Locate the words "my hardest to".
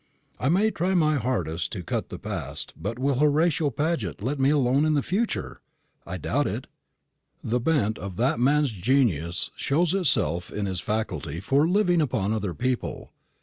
0.95-1.83